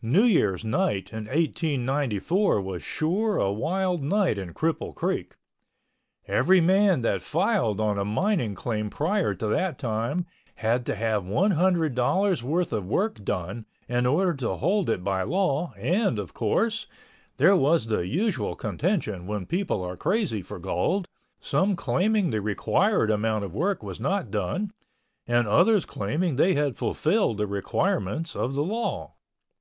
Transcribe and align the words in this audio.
New 0.00 0.22
Year's 0.22 0.64
night 0.64 1.12
in 1.12 1.24
1894 1.24 2.60
was 2.60 2.84
sure 2.84 3.36
a 3.38 3.50
wild 3.50 4.00
night 4.00 4.38
in 4.38 4.54
Cripple 4.54 4.94
Creek. 4.94 5.34
Every 6.28 6.60
man 6.60 7.00
that 7.00 7.20
filed 7.20 7.80
on 7.80 7.98
a 7.98 8.04
mining 8.04 8.54
claim 8.54 8.90
prior 8.90 9.34
to 9.34 9.48
that 9.48 9.78
time 9.80 10.24
had 10.54 10.86
to 10.86 10.94
have 10.94 11.24
one 11.26 11.50
hundred 11.50 11.96
dollars' 11.96 12.44
worth 12.44 12.72
of 12.72 12.86
work 12.86 13.24
done 13.24 13.66
in 13.88 14.06
order 14.06 14.32
to 14.34 14.54
hold 14.54 14.88
it 14.88 15.02
by 15.02 15.24
law 15.24 15.72
and, 15.76 16.16
of 16.20 16.32
course, 16.32 16.86
there 17.38 17.56
was 17.56 17.86
the 17.86 18.06
usual 18.06 18.54
contention 18.54 19.26
when 19.26 19.46
people 19.46 19.82
are 19.82 19.96
crazy 19.96 20.42
for 20.42 20.60
gold, 20.60 21.08
some 21.40 21.74
claiming 21.74 22.30
the 22.30 22.40
required 22.40 23.10
amount 23.10 23.42
of 23.42 23.52
work 23.52 23.82
was 23.82 23.98
not 23.98 24.30
done—and 24.30 25.48
others 25.48 25.84
claiming 25.84 26.36
they 26.36 26.54
had 26.54 26.76
fulfilled 26.76 27.36
the 27.36 27.48
requirements 27.48 28.36
of 28.36 28.54
the 28.54 28.62
law. 28.62 29.14